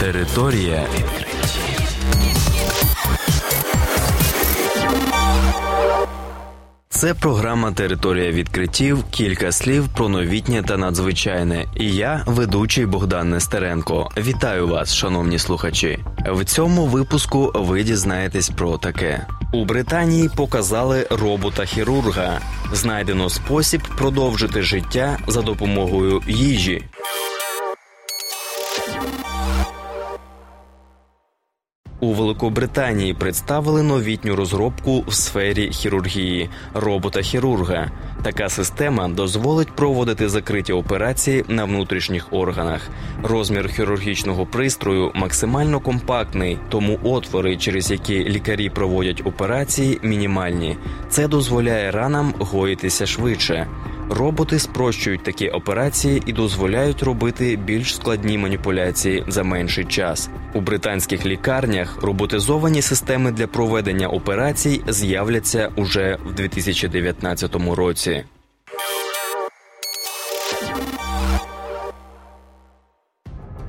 Територія 0.00 0.86
відкриттів. 0.94 1.80
Це 6.88 7.14
програма 7.14 7.72
Територія 7.72 8.30
відкриттів. 8.30 9.04
Кілька 9.10 9.52
слів 9.52 9.88
про 9.88 10.08
новітнє 10.08 10.62
та 10.62 10.76
надзвичайне. 10.76 11.64
І 11.76 11.94
я, 11.94 12.22
ведучий 12.26 12.86
Богдан 12.86 13.30
Нестеренко. 13.30 14.08
Вітаю 14.16 14.68
вас, 14.68 14.94
шановні 14.94 15.38
слухачі. 15.38 15.98
В 16.26 16.44
цьому 16.44 16.86
випуску 16.86 17.52
ви 17.54 17.82
дізнаєтесь 17.82 18.50
про 18.50 18.78
таке. 18.78 19.26
У 19.52 19.64
Британії 19.64 20.30
показали 20.36 21.06
робота-хірурга. 21.10 22.40
Знайдено 22.72 23.30
спосіб 23.30 23.82
продовжити 23.98 24.62
життя 24.62 25.18
за 25.26 25.42
допомогою 25.42 26.22
їжі. 26.26 26.82
У 32.02 32.12
Великобританії 32.12 33.14
представили 33.14 33.82
новітню 33.82 34.36
розробку 34.36 35.04
в 35.06 35.14
сфері 35.14 35.70
хірургії 35.72 36.50
робота-хірурга. 36.74 37.90
Така 38.22 38.48
система 38.48 39.08
дозволить 39.08 39.72
проводити 39.76 40.28
закриті 40.28 40.72
операції 40.72 41.44
на 41.48 41.64
внутрішніх 41.64 42.32
органах. 42.32 42.88
Розмір 43.22 43.68
хірургічного 43.68 44.46
пристрою 44.46 45.10
максимально 45.14 45.80
компактний, 45.80 46.58
тому 46.68 46.98
отвори, 47.02 47.56
через 47.56 47.90
які 47.90 48.24
лікарі 48.24 48.68
проводять 48.70 49.22
операції, 49.24 49.98
мінімальні. 50.02 50.76
Це 51.08 51.28
дозволяє 51.28 51.90
ранам 51.90 52.34
гоїтися 52.38 53.06
швидше. 53.06 53.66
Роботи 54.12 54.58
спрощують 54.58 55.22
такі 55.22 55.48
операції 55.48 56.22
і 56.26 56.32
дозволяють 56.32 57.02
робити 57.02 57.56
більш 57.56 57.94
складні 57.94 58.38
маніпуляції 58.38 59.24
за 59.28 59.42
менший 59.42 59.84
час. 59.84 60.30
У 60.54 60.60
британських 60.60 61.26
лікарнях 61.26 62.02
роботизовані 62.02 62.82
системи 62.82 63.32
для 63.32 63.46
проведення 63.46 64.08
операцій 64.08 64.82
з'являться 64.88 65.70
уже 65.76 66.18
в 66.26 66.34
2019 66.34 67.56
році. 67.74 68.24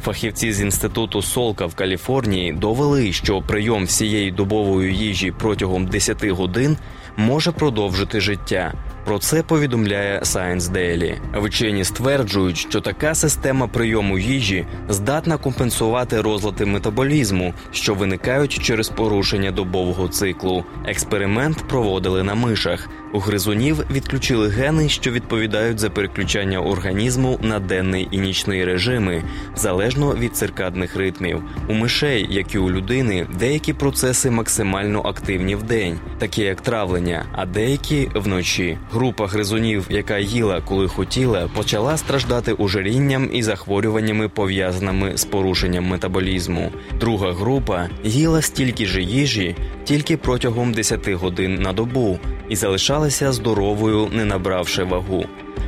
Фахівці 0.01 0.53
з 0.53 0.61
інституту 0.61 1.21
Солка 1.21 1.65
в 1.65 1.75
Каліфорнії 1.75 2.53
довели, 2.53 3.13
що 3.13 3.41
прийом 3.41 3.85
всієї 3.85 4.31
добової 4.31 4.97
їжі 4.97 5.33
протягом 5.39 5.85
10 5.85 6.25
годин 6.25 6.77
може 7.21 7.51
продовжити 7.51 8.21
життя. 8.21 8.73
Про 9.05 9.19
це 9.19 9.43
повідомляє 9.43 10.19
Science 10.19 10.59
Daily. 10.59 11.15
Вчені 11.33 11.83
стверджують, 11.83 12.57
що 12.57 12.81
така 12.81 13.15
система 13.15 13.67
прийому 13.67 14.19
їжі 14.19 14.65
здатна 14.89 15.37
компенсувати 15.37 16.21
розлади 16.21 16.65
метаболізму, 16.65 17.53
що 17.71 17.93
виникають 17.93 18.59
через 18.59 18.89
порушення 18.89 19.51
добового 19.51 20.07
циклу. 20.07 20.65
Експеримент 20.85 21.57
проводили 21.57 22.23
на 22.23 22.35
мишах. 22.35 22.89
У 23.13 23.19
гризунів 23.19 23.85
відключили 23.91 24.49
гени, 24.49 24.89
що 24.89 25.11
відповідають 25.11 25.79
за 25.79 25.89
переключання 25.89 26.59
організму 26.59 27.39
на 27.41 27.59
денний 27.59 28.07
і 28.11 28.17
нічний 28.17 28.65
режими, 28.65 29.23
залежно 29.55 30.15
від 30.15 30.35
циркадних 30.35 30.95
ритмів. 30.95 31.43
У 31.69 31.73
мишей, 31.73 32.27
як 32.29 32.55
і 32.55 32.57
у 32.57 32.71
людини, 32.71 33.27
деякі 33.39 33.73
процеси 33.73 34.31
максимально 34.31 35.01
активні 35.01 35.55
в 35.55 35.63
день, 35.63 35.99
такі 36.19 36.41
як 36.41 36.61
травлення, 36.61 37.10
а 37.31 37.45
деякі 37.45 38.09
вночі. 38.15 38.77
Група 38.91 39.27
гризунів, 39.27 39.85
яка 39.89 40.17
їла, 40.17 40.61
коли 40.61 40.87
хотіла, 40.87 41.49
почала 41.55 41.97
страждати 41.97 42.53
ожирінням 42.53 43.29
і 43.33 43.43
захворюваннями, 43.43 44.29
пов'язаними 44.29 45.17
з 45.17 45.25
порушенням 45.25 45.85
метаболізму. 45.85 46.71
Друга 46.99 47.31
група 47.31 47.89
їла 48.03 48.41
стільки 48.41 48.85
ж 48.85 49.01
їжі, 49.01 49.55
тільки 49.83 50.17
протягом 50.17 50.73
10 50.73 51.09
годин 51.09 51.55
на 51.55 51.73
добу, 51.73 52.19
і 52.49 52.55
залишалася 52.55 53.31
здоровою, 53.31 54.07
не 54.11 54.25
набравши 54.25 54.83
вагу. 54.83 55.25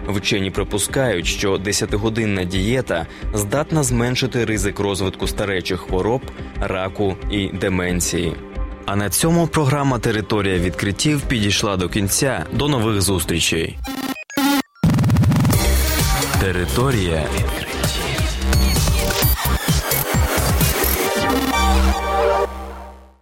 Вчені 0.07 0.51
припускають, 0.51 1.27
що 1.27 1.53
10-годинна 1.55 2.45
дієта 2.45 3.07
здатна 3.33 3.83
зменшити 3.83 4.45
ризик 4.45 4.79
розвитку 4.79 5.27
старечих 5.27 5.79
хвороб, 5.79 6.21
раку 6.59 7.15
і 7.31 7.47
деменції. 7.47 8.33
А 8.85 8.95
на 8.95 9.09
цьому 9.09 9.47
програма 9.47 9.99
Територія 9.99 10.59
відкриттів 10.59 11.21
підійшла 11.21 11.77
до 11.77 11.89
кінця. 11.89 12.45
До 12.53 12.67
нових 12.67 13.01
зустрічей. 13.01 13.77
Територія 16.41 17.23
відкриттів. 17.35 17.72